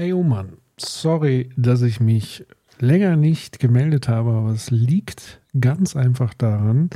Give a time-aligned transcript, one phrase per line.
[0.00, 2.46] Hey Oman, sorry, dass ich mich
[2.78, 6.88] länger nicht gemeldet habe, aber es liegt ganz einfach daran,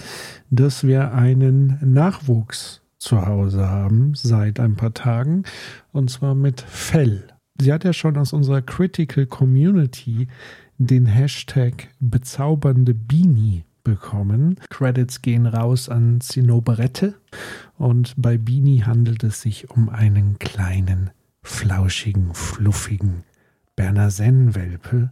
[0.49, 5.43] dass wir einen Nachwuchs zu Hause haben seit ein paar Tagen
[5.93, 7.29] und zwar mit Fell.
[7.61, 10.29] Sie hat ja schon aus unserer Critical Community
[10.79, 14.59] den Hashtag bezaubernde Beanie bekommen.
[14.71, 17.17] Credits gehen raus an Zinnoberette
[17.77, 21.11] und bei Beanie handelt es sich um einen kleinen
[21.45, 23.23] flauschigen, fluffigen
[23.77, 25.11] Berner Sennenwelpe,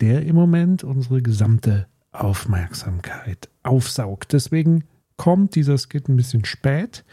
[0.00, 4.32] der im Moment unsere gesamte Aufmerksamkeit aufsaugt.
[4.32, 4.84] Deswegen
[5.16, 7.04] kommt dieser Skit ein bisschen spät.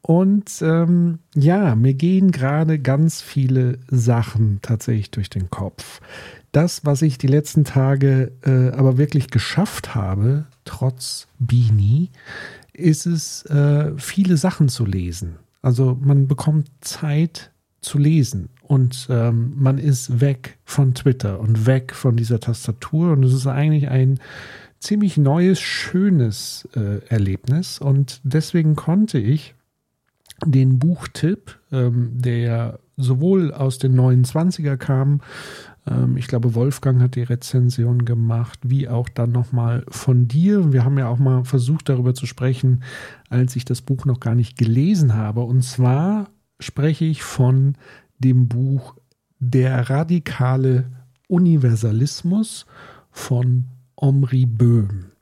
[0.00, 6.00] Und ähm, ja, mir gehen gerade ganz viele Sachen tatsächlich durch den Kopf.
[6.50, 12.10] Das, was ich die letzten Tage äh, aber wirklich geschafft habe, trotz Beanie,
[12.72, 15.36] ist es, äh, viele Sachen zu lesen.
[15.62, 18.48] Also man bekommt Zeit zu lesen.
[18.62, 23.12] Und ähm, man ist weg von Twitter und weg von dieser Tastatur.
[23.12, 24.18] Und es ist eigentlich ein
[24.78, 27.78] ziemlich neues, schönes äh, Erlebnis.
[27.78, 29.54] Und deswegen konnte ich
[30.46, 35.20] den Buchtipp, ähm, der sowohl aus den 29er kam,
[35.86, 40.72] ähm, ich glaube, Wolfgang hat die Rezension gemacht, wie auch dann nochmal von dir.
[40.72, 42.82] Wir haben ja auch mal versucht, darüber zu sprechen,
[43.28, 45.42] als ich das Buch noch gar nicht gelesen habe.
[45.42, 46.30] Und zwar
[46.62, 47.76] spreche ich von
[48.18, 48.96] dem Buch
[49.38, 50.90] Der radikale
[51.28, 52.66] Universalismus
[53.10, 55.12] von Omri Böhm.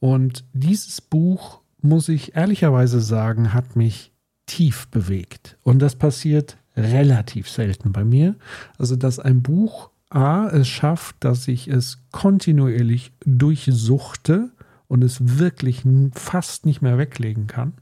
[0.00, 4.12] Und dieses Buch, muss ich ehrlicherweise sagen, hat mich
[4.46, 5.58] tief bewegt.
[5.62, 8.36] Und das passiert relativ selten bei mir.
[8.78, 14.50] Also, dass ein Buch A es schafft, dass ich es kontinuierlich durchsuchte
[14.86, 17.72] und es wirklich fast nicht mehr weglegen kann.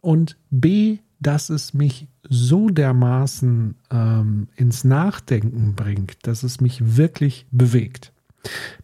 [0.00, 7.46] Und B, dass es mich so dermaßen ähm, ins Nachdenken bringt, dass es mich wirklich
[7.50, 8.12] bewegt.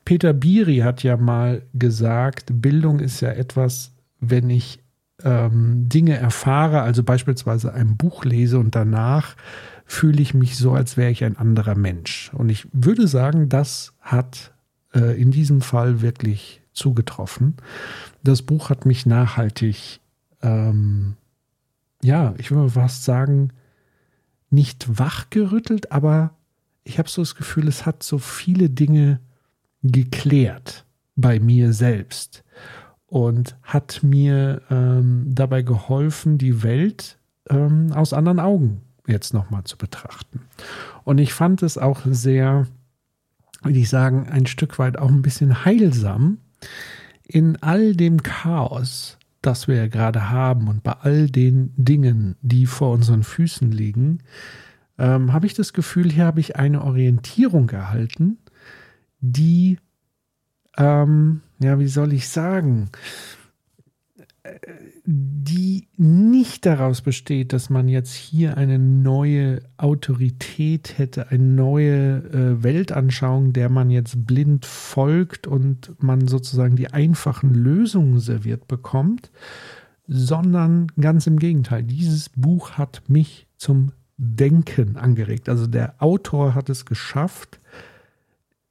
[0.04, 4.80] Peter Biri hat ja mal gesagt, Bildung ist ja etwas, wenn ich
[5.24, 9.36] ähm, Dinge erfahre, also beispielsweise ein Buch lese und danach
[9.84, 12.30] fühle ich mich so, als wäre ich ein anderer Mensch.
[12.34, 14.52] Und ich würde sagen, das hat
[14.94, 17.56] äh, in diesem Fall wirklich zugetroffen.
[18.24, 20.00] Das Buch hat mich nachhaltig
[20.40, 21.16] ähm,
[22.04, 23.52] ja, ich würde fast sagen,
[24.50, 26.36] nicht wachgerüttelt, aber
[26.84, 29.20] ich habe so das Gefühl, es hat so viele Dinge
[29.82, 30.84] geklärt
[31.16, 32.44] bei mir selbst
[33.06, 37.18] und hat mir ähm, dabei geholfen, die Welt
[37.50, 40.40] ähm, aus anderen Augen jetzt nochmal zu betrachten.
[41.04, 42.66] Und ich fand es auch sehr,
[43.62, 46.38] würde ich sagen, ein Stück weit auch ein bisschen heilsam
[47.24, 52.66] in all dem Chaos, das wir ja gerade haben und bei all den Dingen, die
[52.66, 54.20] vor unseren Füßen liegen,
[54.98, 58.38] ähm, habe ich das Gefühl, hier habe ich eine Orientierung erhalten,
[59.20, 59.78] die,
[60.76, 62.90] ähm, ja, wie soll ich sagen,
[65.04, 72.62] die nicht daraus besteht, dass man jetzt hier eine neue Autorität hätte, eine neue äh,
[72.62, 79.30] Weltanschauung, der man jetzt blind folgt und man sozusagen die einfachen Lösungen serviert bekommt,
[80.06, 81.82] sondern ganz im Gegenteil.
[81.82, 85.48] Dieses Buch hat mich zum Denken angeregt.
[85.48, 87.60] Also der Autor hat es geschafft,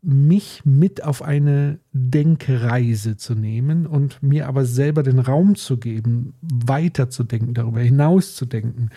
[0.03, 6.33] mich mit auf eine Denkreise zu nehmen und mir aber selber den Raum zu geben,
[6.41, 8.89] weiterzudenken, darüber hinaus zu denken.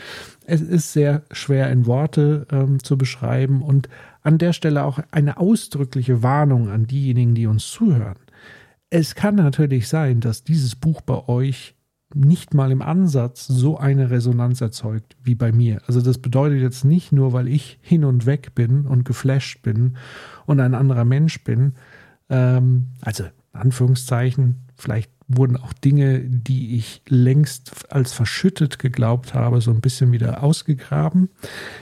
[0.46, 3.90] Es ist sehr schwer in Worte ähm, zu beschreiben und
[4.22, 8.16] an der Stelle auch eine ausdrückliche Warnung an diejenigen, die uns zuhören.
[8.88, 11.73] Es kann natürlich sein, dass dieses Buch bei euch
[12.14, 15.80] nicht mal im Ansatz so eine Resonanz erzeugt wie bei mir.
[15.86, 19.96] Also das bedeutet jetzt nicht nur, weil ich hin und weg bin und geflasht bin
[20.46, 21.74] und ein anderer Mensch bin.
[22.30, 29.70] Ähm, also Anführungszeichen, vielleicht wurden auch Dinge, die ich längst als verschüttet geglaubt habe, so
[29.70, 31.30] ein bisschen wieder ausgegraben.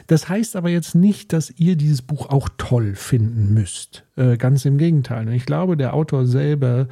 [0.07, 4.05] Das heißt aber jetzt nicht, dass ihr dieses Buch auch toll finden müsst.
[4.17, 5.29] Äh, ganz im Gegenteil.
[5.33, 6.87] Ich glaube, der Autor selber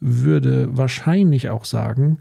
[0.00, 2.18] würde wahrscheinlich auch sagen,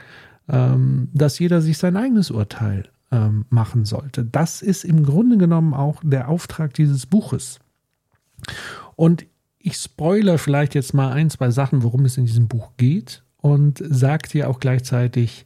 [0.52, 4.26] ähm, dass jeder sich sein eigenes Urteil ähm, machen sollte.
[4.26, 7.60] Das ist im Grunde genommen auch der Auftrag dieses Buches.
[8.96, 9.26] Und
[9.60, 13.82] ich spoilere vielleicht jetzt mal ein, zwei Sachen, worum es in diesem Buch geht und
[13.88, 15.46] sage dir auch gleichzeitig,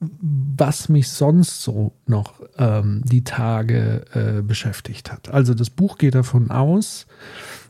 [0.00, 5.28] was mich sonst so noch ähm, die Tage äh, beschäftigt hat.
[5.28, 7.06] Also das Buch geht davon aus,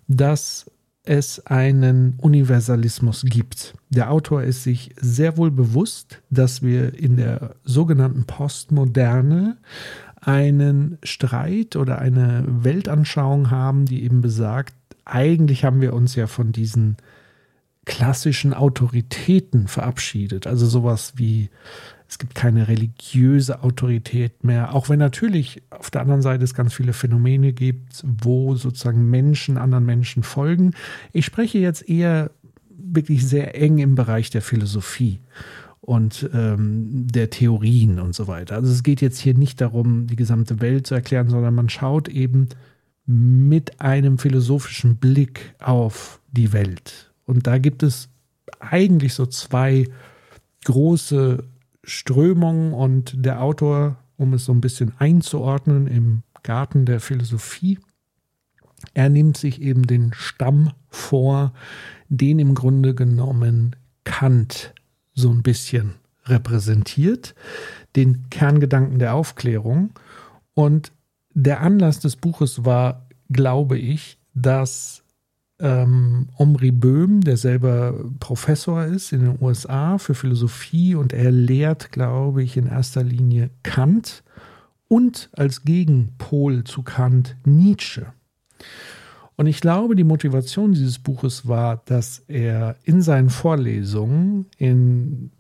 [0.09, 0.71] dass
[1.05, 3.75] es einen Universalismus gibt.
[3.91, 9.59] Der Autor ist sich sehr wohl bewusst, dass wir in der sogenannten Postmoderne
[10.21, 14.75] einen Streit oder eine Weltanschauung haben, die eben besagt,
[15.05, 16.97] eigentlich haben wir uns ja von diesen
[17.85, 20.47] klassischen Autoritäten verabschiedet.
[20.47, 21.51] Also sowas wie,
[22.09, 26.75] es gibt keine religiöse Autorität mehr, auch wenn natürlich auf der anderen Seite es ganz
[26.75, 30.73] viele Phänomene gibt, wo sozusagen Menschen anderen Menschen folgen.
[31.13, 32.31] Ich spreche jetzt eher
[32.69, 35.21] wirklich sehr eng im Bereich der Philosophie
[35.81, 38.57] und ähm, der Theorien und so weiter.
[38.57, 42.09] Also es geht jetzt hier nicht darum, die gesamte Welt zu erklären, sondern man schaut
[42.09, 42.49] eben
[43.07, 47.13] mit einem philosophischen Blick auf die Welt.
[47.27, 48.09] Und da gibt es
[48.61, 49.87] eigentlich so zwei
[50.65, 51.45] große
[51.85, 57.79] Strömungen und der Autor, um es so ein bisschen einzuordnen, im Garten der Philosophie,
[58.93, 61.55] er nimmt sich eben den Stamm vor,
[62.09, 64.75] den im Grunde genommen Kant
[65.15, 65.95] so ein bisschen
[66.27, 67.35] repräsentiert,
[67.97, 69.91] den Kerngedanken der Aufklärung.
[70.55, 70.93] Und
[71.33, 75.04] der Anlass des Buches war, glaube ich, dass
[75.61, 81.93] ähm, Omri Böhm, der selber Professor ist in den USA für Philosophie und er lehrt,
[81.93, 84.25] glaube ich, in erster Linie Kant
[84.89, 88.07] und als Gegenpol zu Kant Nietzsche.
[89.37, 95.33] Und ich glaube, die Motivation dieses Buches war, dass er in seinen Vorlesungen, in,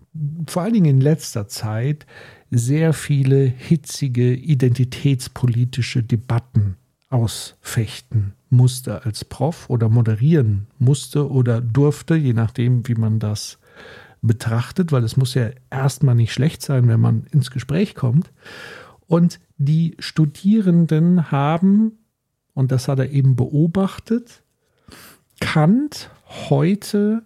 [0.47, 2.07] vor allen Dingen in letzter Zeit,
[2.51, 6.77] sehr viele hitzige identitätspolitische Debatten
[7.09, 13.59] ausfechten musste als Prof oder moderieren musste oder durfte, je nachdem, wie man das
[14.23, 18.33] betrachtet, weil es muss ja erstmal nicht schlecht sein, wenn man ins Gespräch kommt.
[19.07, 21.99] Und die Studierenden haben
[22.55, 24.43] und das hat er eben beobachtet,
[25.41, 26.11] Kant
[26.49, 27.23] heute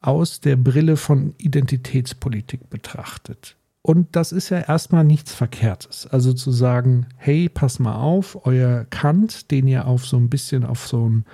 [0.00, 3.56] aus der Brille von Identitätspolitik betrachtet.
[3.82, 6.06] Und das ist ja erstmal nichts Verkehrtes.
[6.06, 10.64] Also zu sagen, hey, pass mal auf, euer Kant, den ihr auf so ein bisschen
[10.64, 11.24] auf so ein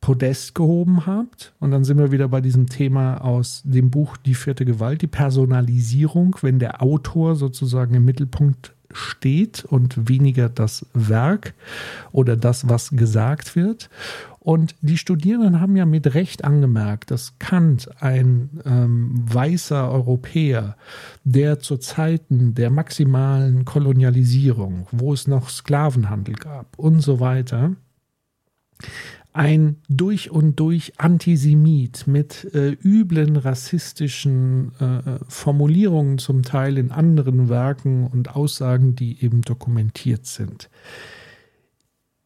[0.00, 1.54] Podest gehoben habt.
[1.58, 5.08] Und dann sind wir wieder bei diesem Thema aus dem Buch Die vierte Gewalt, die
[5.08, 11.54] Personalisierung, wenn der Autor sozusagen im Mittelpunkt steht und weniger das Werk
[12.12, 13.90] oder das, was gesagt wird.
[14.40, 20.76] Und die Studierenden haben ja mit Recht angemerkt, dass Kant, ein ähm, weißer Europäer,
[21.24, 27.72] der zu Zeiten der maximalen Kolonialisierung, wo es noch Sklavenhandel gab und so weiter,
[29.32, 37.48] ein durch und durch Antisemit mit äh, üblen rassistischen äh, Formulierungen zum Teil in anderen
[37.48, 40.70] Werken und Aussagen, die eben dokumentiert sind.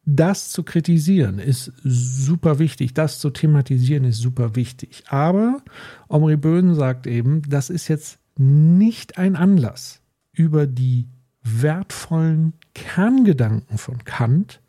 [0.05, 5.03] Das zu kritisieren ist super wichtig, das zu thematisieren ist super wichtig.
[5.07, 5.61] Aber
[6.09, 10.01] Omri Böhn sagt eben, das ist jetzt nicht ein Anlass,
[10.33, 11.07] über die
[11.43, 14.61] wertvollen Kerngedanken von Kant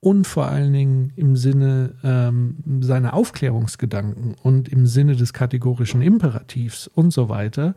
[0.00, 6.86] und vor allen Dingen im Sinne ähm, seiner Aufklärungsgedanken und im Sinne des kategorischen Imperativs
[6.86, 7.74] und so weiter,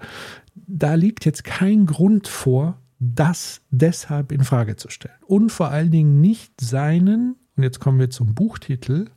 [0.56, 5.15] da liegt jetzt kein Grund vor, das deshalb in Frage zu stellen.
[5.25, 9.07] Und vor allen Dingen nicht seinen, und jetzt kommen wir zum Buchtitel,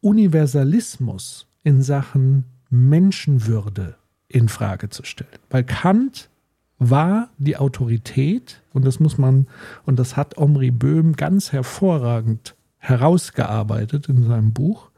[0.00, 3.96] Universalismus in Sachen Menschenwürde
[4.28, 5.40] in Frage zu stellen.
[5.50, 6.30] Weil Kant
[6.80, 9.46] war die Autorität, und das muss man,
[9.84, 14.90] und das hat Omri Böhm ganz hervorragend herausgearbeitet in seinem Buch.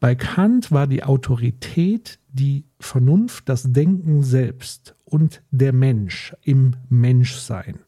[0.00, 7.80] Bei Kant war die Autorität die Vernunft, das Denken selbst und der Mensch im Menschsein.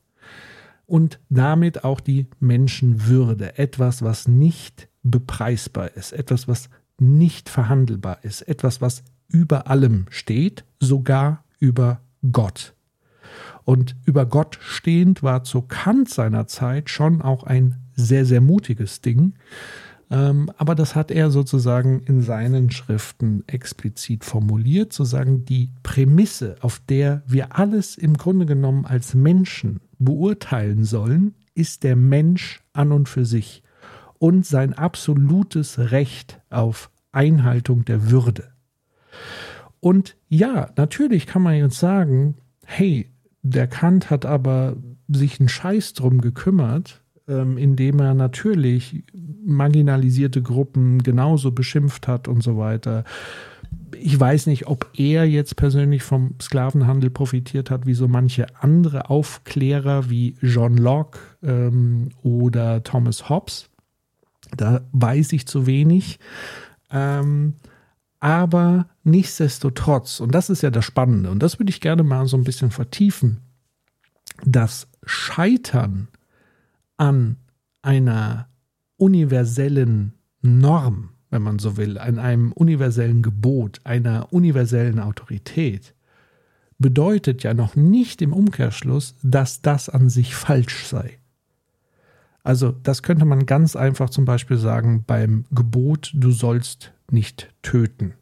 [0.86, 8.42] Und damit auch die Menschenwürde, etwas, was nicht bepreisbar ist, etwas, was nicht verhandelbar ist,
[8.42, 12.00] etwas, was über allem steht, sogar über
[12.32, 12.74] Gott.
[13.64, 19.00] Und über Gott stehend war zu Kant seiner Zeit schon auch ein sehr, sehr mutiges
[19.00, 19.34] Ding.
[20.10, 26.56] Ähm, aber das hat er sozusagen in seinen Schriften explizit formuliert, zu sagen, die Prämisse,
[26.60, 32.90] auf der wir alles im Grunde genommen als Menschen beurteilen sollen, ist der Mensch an
[32.90, 33.62] und für sich
[34.18, 38.52] und sein absolutes Recht auf Einhaltung der Würde.
[39.80, 42.36] Und ja, natürlich kann man jetzt sagen,
[42.66, 43.09] hey,
[43.42, 44.76] der Kant hat aber
[45.08, 49.04] sich einen Scheiß drum gekümmert, ähm, indem er natürlich
[49.44, 53.04] marginalisierte Gruppen genauso beschimpft hat und so weiter.
[53.96, 59.10] Ich weiß nicht, ob er jetzt persönlich vom Sklavenhandel profitiert hat, wie so manche andere
[59.10, 63.68] Aufklärer wie John Locke ähm, oder Thomas Hobbes.
[64.56, 66.18] Da weiß ich zu wenig.
[66.90, 67.54] Ähm,
[68.20, 72.36] aber nichtsdestotrotz, und das ist ja das Spannende, und das würde ich gerne mal so
[72.36, 73.40] ein bisschen vertiefen,
[74.44, 76.08] das Scheitern
[76.96, 77.36] an
[77.82, 78.48] einer
[78.96, 80.12] universellen
[80.42, 85.94] Norm, wenn man so will, an einem universellen Gebot, einer universellen Autorität,
[86.78, 91.19] bedeutet ja noch nicht im Umkehrschluss, dass das an sich falsch sei.
[92.42, 98.14] Also das könnte man ganz einfach zum Beispiel sagen beim Gebot, du sollst nicht töten.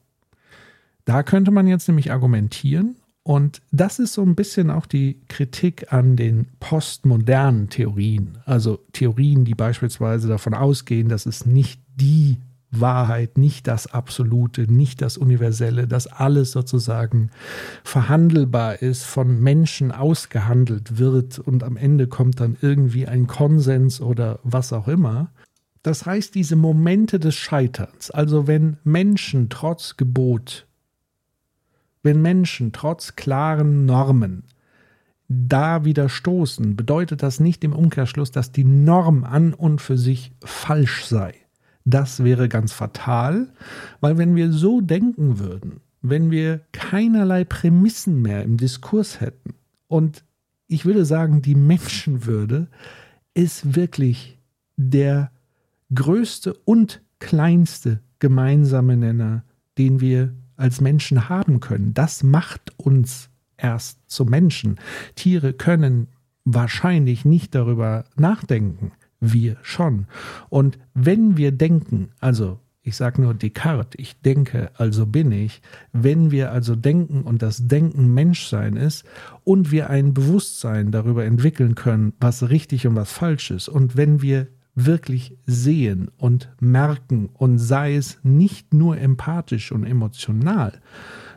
[1.05, 2.97] Da könnte man jetzt nämlich argumentieren,
[3.29, 9.45] und das ist so ein bisschen auch die Kritik an den postmodernen Theorien, also Theorien,
[9.45, 12.39] die beispielsweise davon ausgehen, dass es nicht die
[12.71, 17.31] Wahrheit, nicht das Absolute, nicht das Universelle, dass alles sozusagen
[17.83, 24.41] verhandelbar ist, von Menschen ausgehandelt wird und am Ende kommt dann irgendwie ein Konsens oder
[24.43, 25.31] was auch immer.
[25.83, 30.67] Das heißt, diese Momente des Scheiterns, also wenn Menschen trotz Gebot,
[32.03, 34.45] wenn Menschen trotz klaren Normen
[35.29, 41.05] da widerstoßen, bedeutet das nicht im Umkehrschluss, dass die Norm an und für sich falsch
[41.05, 41.35] sei
[41.91, 43.49] das wäre ganz fatal,
[44.01, 49.55] weil wenn wir so denken würden, wenn wir keinerlei Prämissen mehr im Diskurs hätten
[49.87, 50.25] und
[50.67, 52.69] ich würde sagen, die Menschenwürde
[53.33, 54.39] ist wirklich
[54.77, 55.33] der
[55.95, 59.45] größte und kleinste gemeinsame Nenner,
[59.79, 61.95] den wir als Menschen haben können.
[61.95, 64.79] Das macht uns erst zu Menschen.
[65.15, 66.09] Tiere können
[66.45, 70.07] wahrscheinlich nicht darüber nachdenken wir schon.
[70.49, 75.61] Und wenn wir denken, also ich sage nur Descartes, ich denke, also bin ich,
[75.93, 79.05] wenn wir also denken und das Denken Menschsein ist
[79.45, 84.23] und wir ein Bewusstsein darüber entwickeln können, was richtig und was falsch ist und wenn
[84.23, 90.81] wir wirklich sehen und merken und sei es nicht nur empathisch und emotional,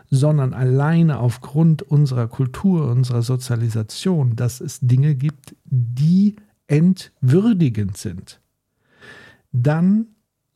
[0.10, 6.36] sondern alleine aufgrund unserer Kultur, unserer Sozialisation, dass es Dinge gibt, die
[6.72, 8.40] entwürdigend sind,
[9.52, 10.08] dann,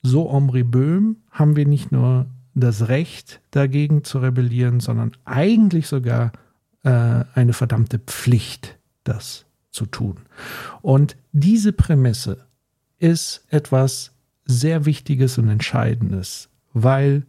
[0.02, 6.32] so Omri Böhm, haben wir nicht nur das Recht dagegen zu rebellieren, sondern eigentlich sogar
[6.84, 10.22] äh, eine verdammte Pflicht, das zu tun.
[10.82, 12.46] Und diese Prämisse
[12.98, 14.14] ist etwas
[14.46, 17.26] sehr Wichtiges und Entscheidendes, weil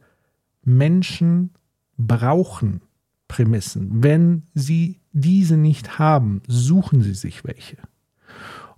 [0.63, 1.51] Menschen
[1.99, 2.83] brauchen
[3.27, 4.05] Prämissen.
[4.05, 7.79] Wenn sie diese nicht haben, suchen sie sich welche.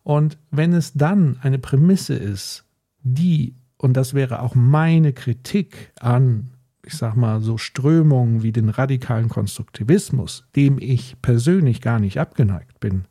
[0.03, 2.65] Und wenn es dann eine Prämisse ist,
[3.03, 6.51] die, und das wäre auch meine Kritik an,
[6.85, 12.81] ich sag mal, so Strömungen wie den radikalen Konstruktivismus, dem ich persönlich gar nicht abgeneigt
[12.81, 13.05] bin,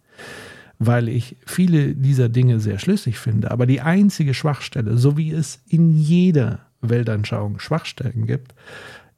[0.79, 3.51] weil ich viele dieser Dinge sehr schlüssig finde.
[3.51, 8.53] Aber die einzige Schwachstelle, so wie es in jeder Weltanschauung Schwachstellen gibt,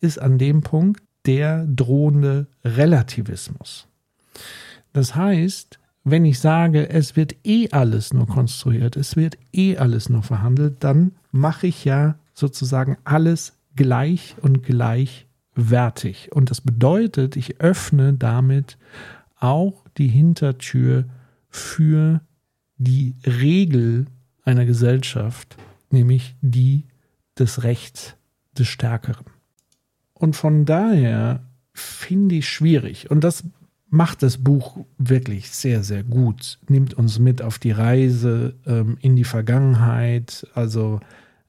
[0.02, 3.88] ist an dem Punkt der drohende Relativismus.
[4.94, 10.10] Das heißt, wenn ich sage, es wird eh alles nur konstruiert, es wird eh alles
[10.10, 16.32] nur verhandelt, dann mache ich ja sozusagen alles gleich und gleichwertig.
[16.32, 18.78] Und das bedeutet, ich öffne damit
[19.36, 21.06] auch die Hintertür
[21.50, 22.22] für
[22.78, 24.06] die Regel
[24.44, 25.58] einer Gesellschaft,
[25.92, 26.86] nämlich die
[27.38, 28.16] des Rechts
[28.58, 29.26] des Stärkeren.
[30.14, 33.44] Und von daher finde ich schwierig, und das
[33.90, 36.60] macht das Buch wirklich sehr, sehr gut.
[36.68, 40.48] Nimmt uns mit auf die Reise ähm, in die Vergangenheit.
[40.54, 41.00] Also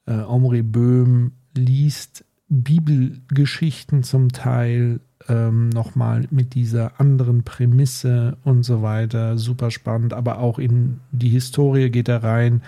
[0.07, 8.83] äh, Omri Böhm liest Bibelgeschichten zum Teil ähm, nochmal mit dieser anderen Prämisse und so
[8.83, 9.39] weiter.
[9.39, 12.63] Super spannend, aber auch in die Historie geht er rein,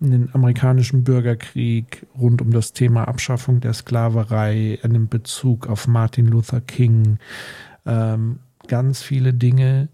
[0.00, 5.86] in den amerikanischen Bürgerkrieg rund um das Thema Abschaffung der Sklaverei, er nimmt Bezug auf
[5.86, 7.18] Martin Luther King.
[7.86, 9.88] Ähm, ganz viele Dinge,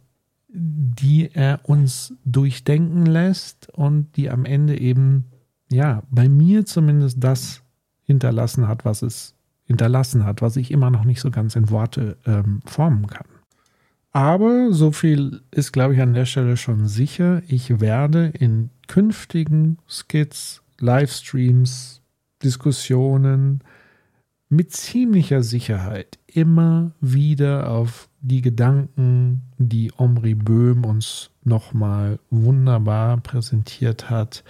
[0.49, 5.25] die er uns durchdenken lässt und die am Ende eben,
[5.71, 7.63] ja, bei mir zumindest das
[8.03, 12.19] hinterlassen hat, was es hinterlassen hat, was ich immer noch nicht so ganz in Worte
[12.27, 13.27] ähm, formen kann.
[14.13, 17.43] Aber so viel ist, glaube ich, an der Stelle schon sicher.
[17.49, 22.03] Ich werde in künftigen Skits, Livestreams,
[22.43, 23.63] Diskussionen
[24.49, 34.11] mit ziemlicher Sicherheit immer wieder auf die Gedanken, die Omri Böhm uns nochmal wunderbar präsentiert
[34.11, 34.43] hat,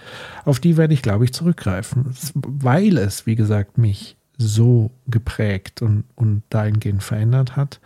[0.45, 6.05] auf die werde ich, glaube ich, zurückgreifen, weil es, wie gesagt, mich so geprägt und,
[6.15, 7.79] und dahingehend verändert hat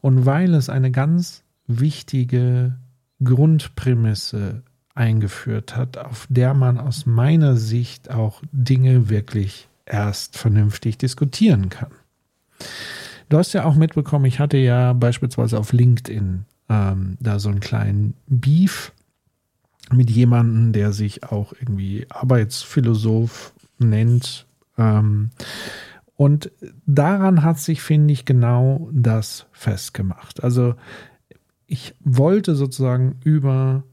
[0.00, 2.76] und weil es eine ganz wichtige
[3.22, 4.62] Grundprämisse
[4.94, 11.90] eingeführt hat, auf der man aus meiner Sicht auch Dinge wirklich erst vernünftig diskutieren kann.
[13.28, 17.60] Du hast ja auch mitbekommen, ich hatte ja beispielsweise auf LinkedIn ähm, da so einen
[17.60, 18.92] kleinen Beef
[19.92, 24.46] mit jemandem, der sich auch irgendwie Arbeitsphilosoph nennt.
[24.78, 25.30] Ähm,
[26.16, 26.50] und
[26.86, 30.42] daran hat sich, finde ich, genau das festgemacht.
[30.42, 30.74] Also
[31.66, 33.84] ich wollte sozusagen über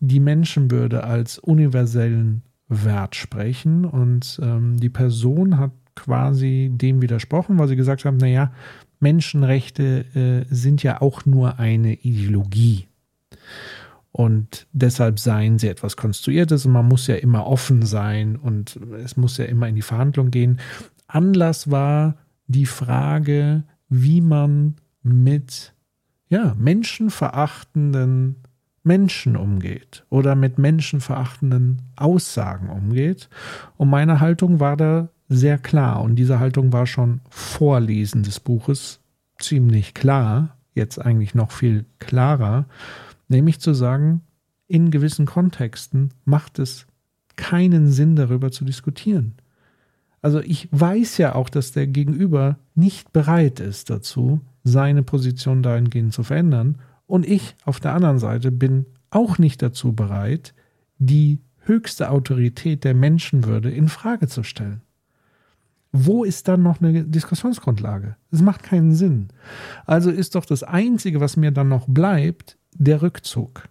[0.00, 5.72] die Menschenwürde als universellen Wert sprechen und ähm, die Person hat
[6.04, 8.52] quasi dem widersprochen, weil sie gesagt haben, naja,
[9.00, 10.04] Menschenrechte
[10.50, 12.86] äh, sind ja auch nur eine Ideologie.
[14.12, 19.16] Und deshalb seien sie etwas Konstruiertes und man muss ja immer offen sein und es
[19.16, 20.58] muss ja immer in die Verhandlung gehen.
[21.06, 22.16] Anlass war
[22.46, 25.74] die Frage, wie man mit
[26.28, 28.36] ja, menschenverachtenden
[28.82, 33.28] Menschen umgeht oder mit menschenverachtenden Aussagen umgeht.
[33.76, 36.02] Und meine Haltung war da sehr klar.
[36.02, 39.00] Und diese Haltung war schon vor Lesen des Buches
[39.38, 42.66] ziemlich klar, jetzt eigentlich noch viel klarer,
[43.28, 44.20] nämlich zu sagen,
[44.66, 46.86] in gewissen Kontexten macht es
[47.36, 49.34] keinen Sinn darüber zu diskutieren.
[50.20, 56.12] Also ich weiß ja auch, dass der Gegenüber nicht bereit ist dazu, seine Position dahingehend
[56.12, 56.78] zu verändern.
[57.06, 60.54] Und ich auf der anderen Seite bin auch nicht dazu bereit,
[60.98, 64.82] die höchste Autorität der Menschenwürde in Frage zu stellen.
[65.92, 68.16] Wo ist dann noch eine Diskussionsgrundlage?
[68.30, 69.28] Es macht keinen Sinn.
[69.86, 73.68] Also ist doch das Einzige, was mir dann noch bleibt, der Rückzug.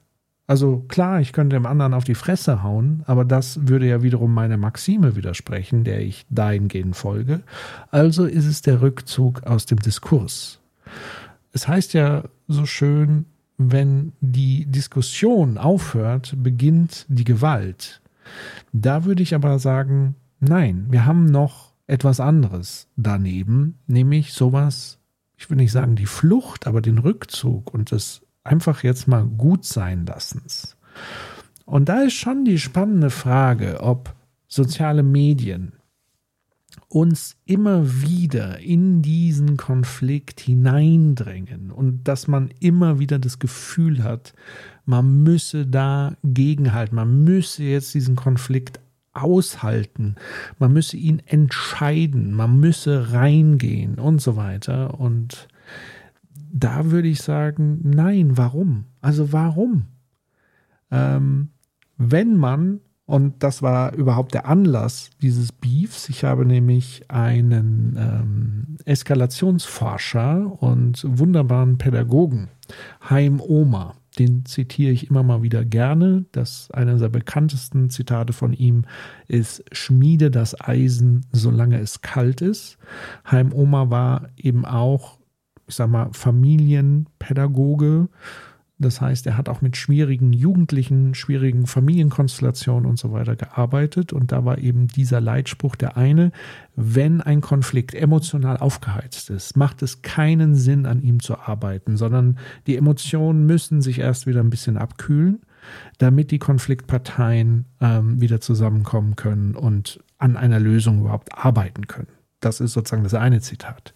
[0.49, 4.33] Also klar, ich könnte dem anderen auf die Fresse hauen, aber das würde ja wiederum
[4.33, 7.43] meiner Maxime widersprechen, der ich dahingehend folge.
[7.91, 10.59] Also ist es der Rückzug aus dem Diskurs.
[11.53, 13.25] Es heißt ja so schön,
[13.59, 18.01] wenn die Diskussion aufhört, beginnt die Gewalt.
[18.73, 24.99] Da würde ich aber sagen, nein, wir haben noch etwas anderes daneben, nämlich sowas,
[25.37, 29.65] ich will nicht sagen die Flucht, aber den Rückzug und das einfach jetzt mal gut
[29.65, 30.77] sein lassens.
[31.65, 34.15] Und da ist schon die spannende Frage, ob
[34.47, 35.73] soziale Medien
[36.87, 44.33] uns immer wieder in diesen Konflikt hineindrängen und dass man immer wieder das Gefühl hat,
[44.85, 48.79] man müsse da gegenhalten, man müsse jetzt diesen Konflikt
[49.21, 50.15] aushalten,
[50.57, 54.99] man müsse ihn entscheiden, man müsse reingehen und so weiter.
[54.99, 55.47] Und
[56.51, 58.85] da würde ich sagen, nein, warum?
[59.01, 59.85] Also warum?
[60.91, 61.49] Ähm,
[61.97, 68.77] wenn man, und das war überhaupt der Anlass dieses Beefs, ich habe nämlich einen ähm,
[68.85, 72.49] Eskalationsforscher und wunderbaren Pädagogen,
[73.09, 76.25] Heim Oma, den zitiere ich immer mal wieder gerne.
[76.31, 78.85] Das einer der bekanntesten Zitate von ihm
[79.27, 82.77] ist Schmiede das Eisen, solange es kalt ist.
[83.29, 85.19] Heim Oma war eben auch,
[85.67, 88.09] ich sag mal, Familienpädagoge
[88.81, 94.13] das heißt, er hat auch mit schwierigen Jugendlichen, schwierigen Familienkonstellationen und so weiter gearbeitet.
[94.13, 96.31] Und da war eben dieser Leitspruch der eine,
[96.77, 102.37] wenn ein Konflikt emotional aufgeheizt ist, macht es keinen Sinn, an ihm zu arbeiten, sondern
[102.67, 105.41] die Emotionen müssen sich erst wieder ein bisschen abkühlen,
[105.97, 112.18] damit die Konfliktparteien ähm, wieder zusammenkommen können und an einer Lösung überhaupt arbeiten können.
[112.39, 113.93] Das ist sozusagen das eine Zitat.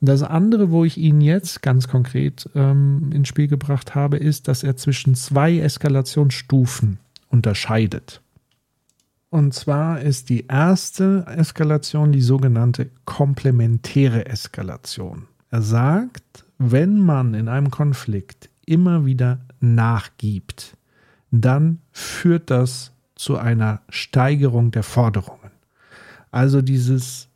[0.00, 4.62] Das andere, wo ich ihn jetzt ganz konkret ähm, ins Spiel gebracht habe, ist, dass
[4.62, 6.98] er zwischen zwei Eskalationsstufen
[7.30, 8.20] unterscheidet.
[9.30, 15.26] Und zwar ist die erste Eskalation die sogenannte komplementäre Eskalation.
[15.50, 20.76] Er sagt, wenn man in einem Konflikt immer wieder nachgibt,
[21.30, 25.50] dann führt das zu einer Steigerung der Forderungen.
[26.30, 27.28] Also dieses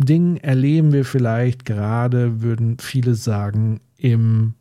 [0.00, 4.54] Ding erleben wir vielleicht gerade, würden viele sagen, im,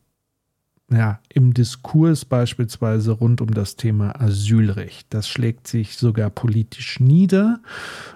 [0.92, 5.08] ja, im Diskurs beispielsweise rund um das Thema Asylrecht.
[5.12, 7.62] Das schlägt sich sogar politisch nieder,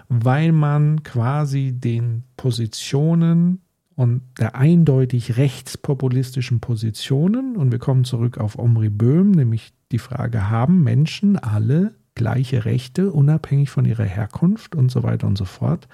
[0.09, 3.61] weil man quasi den Positionen
[3.95, 10.49] und der eindeutig rechtspopulistischen Positionen, und wir kommen zurück auf Omri Böhm, nämlich die Frage,
[10.49, 15.87] haben Menschen alle gleiche Rechte, unabhängig von ihrer Herkunft und so weiter und so fort.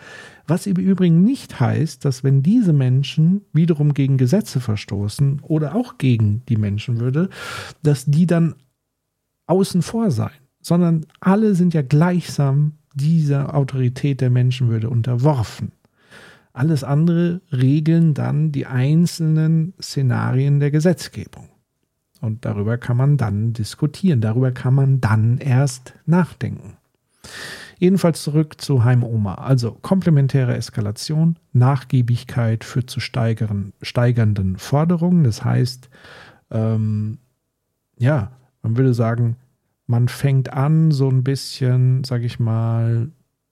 [0.47, 5.97] Was im Übrigen nicht heißt, dass wenn diese Menschen wiederum gegen Gesetze verstoßen oder auch
[5.97, 7.29] gegen die Menschenwürde,
[7.83, 8.55] dass die dann
[9.47, 15.71] außen vor seien, sondern alle sind ja gleichsam dieser Autorität der Menschenwürde unterworfen.
[16.53, 21.48] Alles andere regeln dann die einzelnen Szenarien der Gesetzgebung.
[22.21, 26.77] Und darüber kann man dann diskutieren, darüber kann man dann erst nachdenken.
[27.77, 29.35] Jedenfalls zurück zu Heim Oma.
[29.35, 35.23] Also komplementäre Eskalation, Nachgiebigkeit führt zu steigeren, steigernden Forderungen.
[35.23, 35.89] Das heißt,
[36.51, 37.19] ähm,
[37.97, 39.37] ja, man würde sagen,
[39.87, 43.09] man fängt an, so ein bisschen, sag ich mal,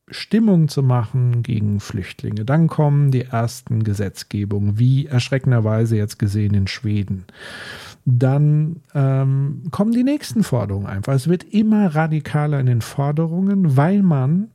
[0.10, 2.46] Stimmung zu machen gegen Flüchtlinge.
[2.46, 7.26] Dann kommen die ersten Gesetzgebungen, wie erschreckenderweise jetzt gesehen in Schweden.
[8.10, 11.14] Dann ähm, kommen die nächsten Forderungen einfach.
[11.14, 14.52] Es wird immer radikaler in den Forderungen, weil man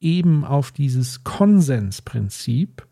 [0.00, 2.88] eben auf dieses Konsensprinzip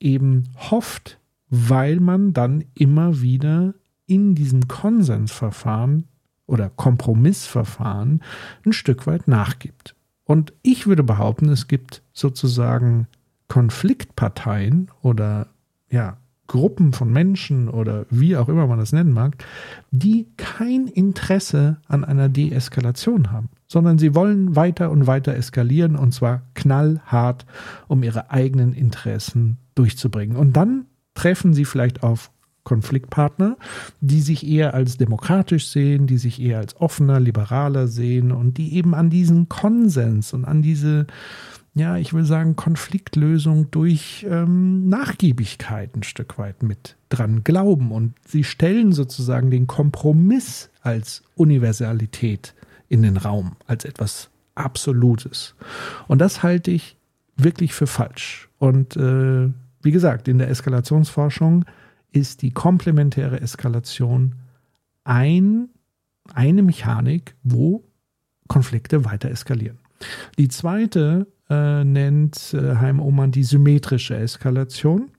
[0.00, 3.74] eben hofft, weil man dann immer wieder
[4.06, 6.08] in diesem Konsensverfahren
[6.46, 8.24] oder Kompromissverfahren
[8.64, 9.94] ein Stück weit nachgibt.
[10.24, 13.06] Und ich würde behaupten, es gibt sozusagen
[13.46, 15.46] Konfliktparteien oder
[15.88, 19.36] ja, Gruppen von Menschen oder wie auch immer man das nennen mag,
[19.90, 26.12] die kein Interesse an einer Deeskalation haben, sondern sie wollen weiter und weiter eskalieren und
[26.12, 27.46] zwar knallhart,
[27.88, 30.36] um ihre eigenen Interessen durchzubringen.
[30.36, 32.30] Und dann treffen sie vielleicht auf
[32.66, 33.56] Konfliktpartner,
[34.00, 38.74] die sich eher als demokratisch sehen, die sich eher als offener, liberaler sehen und die
[38.74, 41.06] eben an diesen Konsens und an diese,
[41.76, 47.92] ja, ich will sagen, Konfliktlösung durch ähm, Nachgiebigkeit ein Stück weit mit dran glauben.
[47.92, 52.54] Und sie stellen sozusagen den Kompromiss als Universalität
[52.88, 55.54] in den Raum, als etwas Absolutes.
[56.08, 56.96] Und das halte ich
[57.36, 58.48] wirklich für falsch.
[58.58, 59.50] Und äh,
[59.82, 61.66] wie gesagt, in der Eskalationsforschung
[62.10, 64.36] ist die komplementäre Eskalation
[65.04, 65.68] ein,
[66.32, 67.84] eine Mechanik, wo
[68.48, 69.78] Konflikte weiter eskalieren.
[70.38, 75.10] Die zweite äh, nennt äh, Heim Oman die symmetrische Eskalation.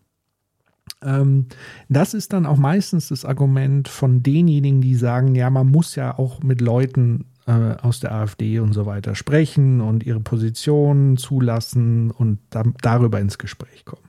[1.02, 1.48] Ähm,
[1.90, 6.18] das ist dann auch meistens das Argument von denjenigen, die sagen, ja, man muss ja
[6.18, 12.12] auch mit Leuten äh, aus der AfD und so weiter sprechen und ihre Positionen zulassen
[12.12, 14.04] und da, darüber ins Gespräch kommen.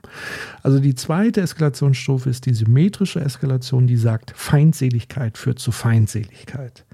[0.63, 6.85] Also die zweite Eskalationsstufe ist die symmetrische Eskalation, die sagt, Feindseligkeit führt zu Feindseligkeit.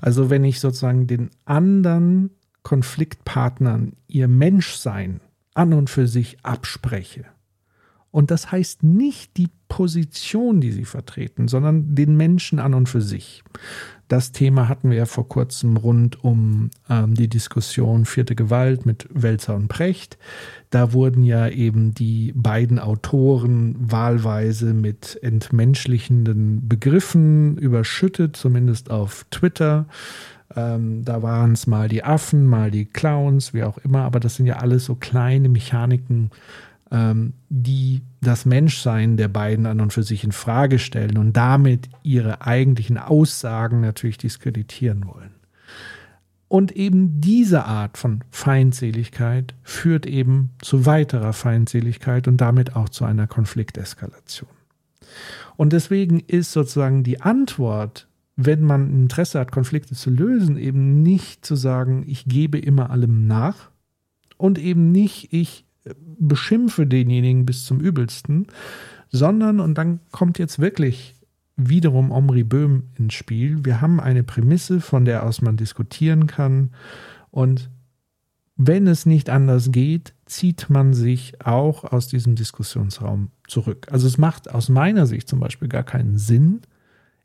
[0.00, 2.30] Also wenn ich sozusagen den anderen
[2.64, 5.20] Konfliktpartnern ihr Menschsein
[5.54, 7.26] an und für sich abspreche,
[8.14, 13.00] und das heißt nicht die Position, die sie vertreten, sondern den Menschen an und für
[13.00, 13.42] sich.
[14.06, 19.08] Das Thema hatten wir ja vor kurzem rund um ähm, die Diskussion vierte Gewalt mit
[19.10, 20.16] Welzer und Precht.
[20.70, 29.86] Da wurden ja eben die beiden Autoren wahlweise mit entmenschlichenden Begriffen überschüttet, zumindest auf Twitter.
[30.56, 34.36] Ähm, da waren es mal die Affen, mal die Clowns, wie auch immer, aber das
[34.36, 36.30] sind ja alles so kleine Mechaniken,
[36.90, 41.88] ähm, die das Menschsein der beiden an und für sich in Frage stellen und damit
[42.02, 45.34] ihre eigentlichen Aussagen natürlich diskreditieren wollen.
[46.46, 53.04] Und eben diese Art von Feindseligkeit führt eben zu weiterer Feindseligkeit und damit auch zu
[53.04, 54.50] einer Konflikteskalation.
[55.56, 58.06] Und deswegen ist sozusagen die Antwort,
[58.36, 63.26] wenn man Interesse hat, Konflikte zu lösen, eben nicht zu sagen, ich gebe immer allem
[63.26, 63.70] nach
[64.36, 65.64] und eben nicht, ich
[66.18, 68.46] beschimpfe denjenigen bis zum Übelsten,
[69.10, 71.14] sondern, und dann kommt jetzt wirklich
[71.56, 76.70] wiederum Omri Böhm ins Spiel, wir haben eine Prämisse, von der aus man diskutieren kann
[77.30, 77.70] und
[78.56, 83.88] wenn es nicht anders geht, zieht man sich auch aus diesem Diskussionsraum zurück.
[83.90, 86.60] Also es macht aus meiner Sicht zum Beispiel gar keinen Sinn,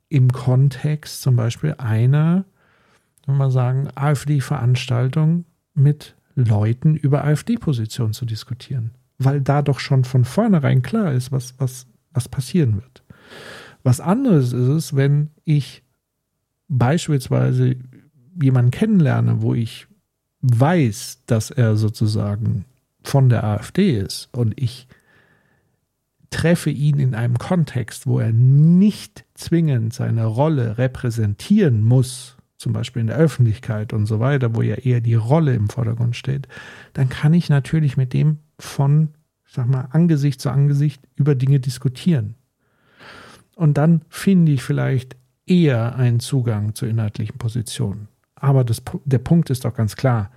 [0.09, 2.45] im Kontext zum Beispiel einer,
[3.25, 5.45] wenn wir sagen, AfD-Veranstaltung
[5.75, 11.53] mit Leuten über AfD-Positionen zu diskutieren, weil da doch schon von vornherein klar ist, was,
[11.59, 13.03] was, was passieren wird.
[13.83, 15.83] Was anderes ist es, wenn ich
[16.67, 17.75] beispielsweise
[18.41, 19.87] jemanden kennenlerne, wo ich
[20.41, 22.65] weiß, dass er sozusagen
[23.03, 24.87] von der AfD ist und ich
[26.29, 33.01] treffe ihn in einem Kontext, wo er nicht zwingend seine Rolle repräsentieren muss, zum Beispiel
[33.01, 36.47] in der Öffentlichkeit und so weiter, wo ja eher die Rolle im Vordergrund steht,
[36.93, 39.09] dann kann ich natürlich mit dem von,
[39.47, 42.35] ich sag mal, Angesicht zu Angesicht über Dinge diskutieren.
[43.55, 45.15] Und dann finde ich vielleicht
[45.45, 48.07] eher einen Zugang zu inhaltlichen Positionen.
[48.35, 50.31] Aber das, der Punkt ist doch ganz klar,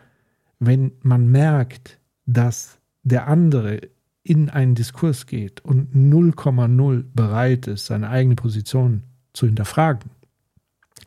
[0.59, 3.81] wenn man merkt, dass der andere
[4.25, 10.11] in einen Diskurs geht und 0,0 bereit ist, seine eigene Position zu hinterfragen,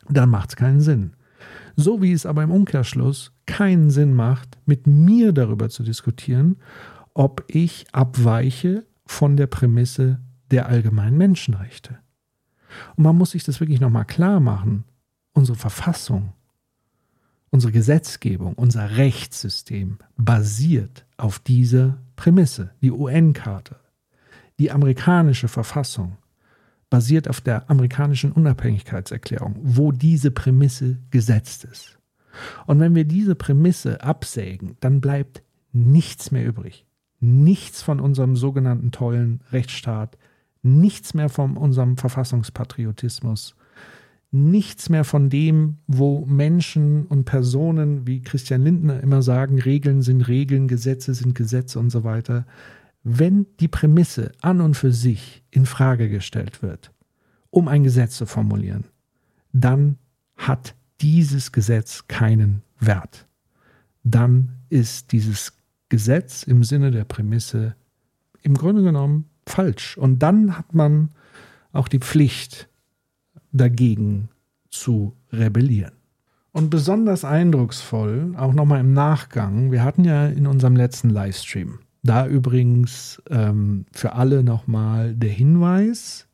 [0.08, 1.14] dann macht es keinen Sinn.
[1.76, 6.56] So wie es aber im Umkehrschluss keinen Sinn macht, mit mir darüber zu diskutieren,
[7.14, 11.98] ob ich abweiche von der Prämisse der allgemeinen Menschenrechte.
[12.96, 14.84] Und man muss sich das wirklich nochmal klar machen.
[15.32, 16.32] Unsere Verfassung,
[17.56, 22.72] unsere Gesetzgebung, unser Rechtssystem basiert auf dieser Prämisse.
[22.82, 23.76] Die UN-Karte,
[24.58, 26.18] die amerikanische Verfassung
[26.90, 31.98] basiert auf der amerikanischen Unabhängigkeitserklärung, wo diese Prämisse gesetzt ist.
[32.66, 35.42] Und wenn wir diese Prämisse absägen, dann bleibt
[35.72, 36.84] nichts mehr übrig.
[37.20, 40.18] Nichts von unserem sogenannten tollen Rechtsstaat,
[40.60, 43.56] nichts mehr von unserem Verfassungspatriotismus,
[44.30, 50.22] nichts mehr von dem, wo Menschen und Personen, wie Christian Lindner immer sagen, Regeln sind
[50.28, 52.46] Regeln, Gesetze sind Gesetze und so weiter,
[53.02, 56.92] wenn die Prämisse an und für sich in Frage gestellt wird,
[57.50, 58.84] um ein Gesetz zu formulieren,
[59.52, 59.96] dann
[60.36, 63.26] hat dieses Gesetz keinen Wert.
[64.02, 65.52] Dann ist dieses
[65.88, 67.76] Gesetz im Sinne der Prämisse
[68.42, 69.96] im Grunde genommen falsch.
[69.96, 71.10] Und dann hat man
[71.72, 72.68] auch die Pflicht,
[73.56, 74.28] dagegen
[74.70, 75.92] zu rebellieren.
[76.52, 82.26] Und besonders eindrucksvoll, auch nochmal im Nachgang, wir hatten ja in unserem letzten Livestream da
[82.26, 86.26] übrigens ähm, für alle nochmal der Hinweis,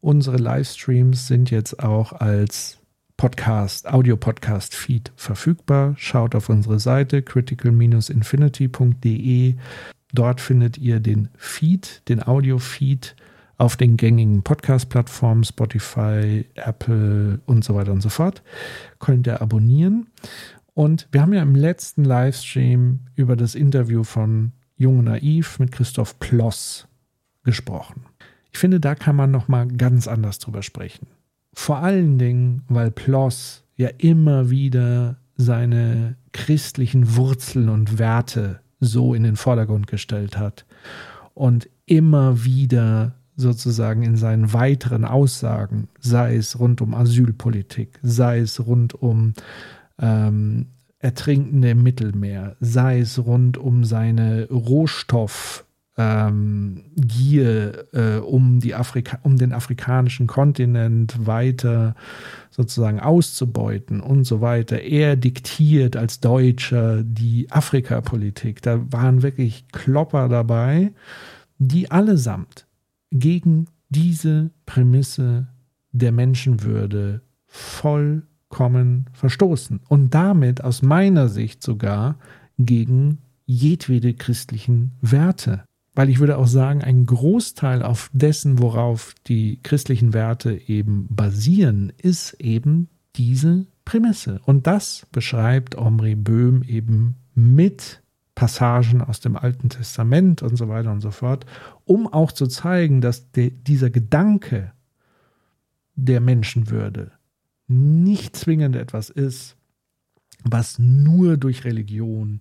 [0.00, 2.78] unsere Livestreams sind jetzt auch als
[3.16, 5.94] Podcast, Audio-Podcast-Feed verfügbar.
[5.98, 9.56] Schaut auf unsere Seite critical-infinity.de.
[10.12, 13.14] Dort findet ihr den Feed, den Audio-Feed
[13.60, 18.42] auf den gängigen Podcast-Plattformen, Spotify, Apple und so weiter und so fort.
[19.00, 20.08] Könnt ihr abonnieren.
[20.72, 25.72] Und wir haben ja im letzten Livestream über das Interview von Jung und Naiv mit
[25.72, 26.88] Christoph Ploss
[27.44, 28.06] gesprochen.
[28.50, 31.08] Ich finde, da kann man noch mal ganz anders drüber sprechen.
[31.52, 39.22] Vor allen Dingen, weil Ploss ja immer wieder seine christlichen Wurzeln und Werte so in
[39.22, 40.64] den Vordergrund gestellt hat
[41.34, 48.64] und immer wieder sozusagen in seinen weiteren Aussagen, sei es rund um Asylpolitik, sei es
[48.64, 49.34] rund um
[50.00, 50.66] ähm,
[50.98, 55.64] Ertrinkende im Mittelmeer, sei es rund um seine Rohstoffgier
[55.96, 56.84] ähm,
[57.92, 61.94] äh, um, die Afrika um den afrikanischen Kontinent weiter
[62.50, 64.82] sozusagen auszubeuten und so weiter.
[64.82, 68.60] Er diktiert als Deutscher die Afrikapolitik.
[68.60, 70.92] Da waren wirklich Klopper dabei,
[71.58, 72.66] die allesamt
[73.10, 75.48] gegen diese Prämisse
[75.92, 82.18] der Menschenwürde voll vollkommen verstoßen und damit aus meiner Sicht sogar
[82.58, 85.64] gegen jedwede christlichen Werte.
[85.94, 91.92] Weil ich würde auch sagen, ein Großteil auf dessen, worauf die christlichen Werte eben basieren,
[91.98, 94.40] ist eben diese Prämisse.
[94.44, 97.99] Und das beschreibt Omri Böhm eben mit
[98.40, 101.44] Passagen aus dem Alten Testament und so weiter und so fort,
[101.84, 104.72] um auch zu zeigen, dass de, dieser Gedanke
[105.94, 107.12] der Menschenwürde
[107.68, 109.56] nicht zwingend etwas ist,
[110.42, 112.38] was nur durch Religion,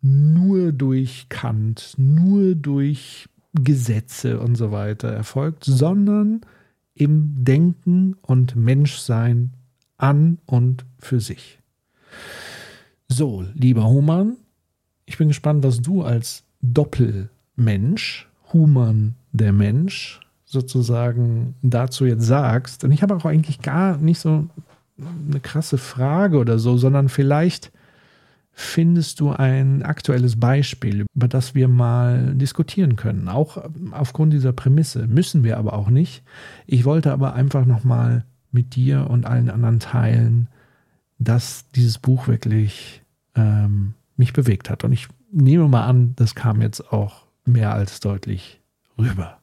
[0.00, 6.42] nur durch Kant, nur durch Gesetze und so weiter erfolgt, sondern
[6.94, 9.54] im Denken und Menschsein
[9.96, 11.58] an und für sich.
[13.08, 14.36] So, lieber Human,
[15.10, 22.84] ich bin gespannt, was du als Doppelmensch, Human der Mensch, sozusagen dazu jetzt sagst.
[22.84, 24.46] Und ich habe auch eigentlich gar nicht so
[25.28, 27.72] eine krasse Frage oder so, sondern vielleicht
[28.52, 33.28] findest du ein aktuelles Beispiel, über das wir mal diskutieren können.
[33.28, 36.22] Auch aufgrund dieser Prämisse müssen wir aber auch nicht.
[36.68, 40.46] Ich wollte aber einfach nochmal mit dir und allen anderen teilen,
[41.18, 43.02] dass dieses Buch wirklich
[43.34, 44.84] ähm, mich bewegt hat.
[44.84, 48.60] Und ich nehme mal an, das kam jetzt auch mehr als deutlich
[48.96, 49.39] rüber.